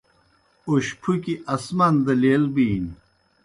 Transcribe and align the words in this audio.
اوشپُھکیْ 0.67 1.33
آسمان 1.53 1.93
دہ 2.05 2.13
لیل 2.21 2.43
بِینیْ۔ 2.53 2.91